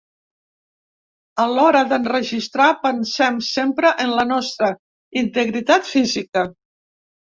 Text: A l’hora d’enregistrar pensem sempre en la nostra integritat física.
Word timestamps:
A 1.43 1.45
l’hora 1.57 1.83
d’enregistrar 1.91 2.71
pensem 2.87 3.39
sempre 3.51 3.95
en 4.07 4.17
la 4.19 4.27
nostra 4.35 4.75
integritat 5.27 5.97
física. 5.97 6.51